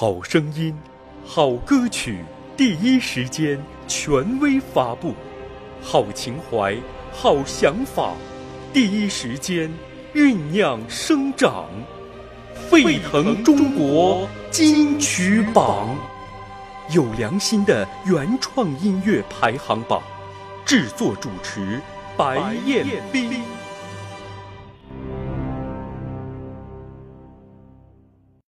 [0.00, 0.74] 好声音
[1.26, 2.24] 好歌曲
[2.56, 5.12] 第一时间权威发布。
[5.82, 6.74] 好情怀
[7.12, 8.14] 好想法
[8.72, 9.70] 第一时间
[10.14, 11.66] 酝酿生长。
[12.70, 15.94] 沸腾中国金曲榜。
[16.94, 20.02] 有良心的原创音乐排行榜。
[20.64, 21.78] 制作主持
[22.16, 23.59] 白彦斌。